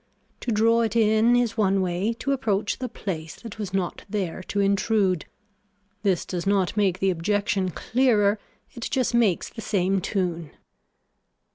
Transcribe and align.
To 0.39 0.51
draw 0.51 0.81
it 0.81 0.95
in 0.95 1.35
is 1.35 1.57
one 1.57 1.79
way 1.79 2.13
to 2.13 2.31
approach 2.31 2.79
the 2.79 2.89
place 2.89 3.35
that 3.35 3.59
was 3.59 3.71
not 3.71 4.03
there 4.09 4.41
to 4.47 4.59
intrude. 4.59 5.25
This 6.01 6.25
does 6.25 6.47
not 6.47 6.75
make 6.75 6.97
the 6.97 7.11
objection 7.11 7.69
clearer 7.69 8.39
it 8.73 8.81
just 8.89 9.13
makes 9.13 9.47
the 9.49 9.61
same 9.61 10.01
tune. 10.01 10.49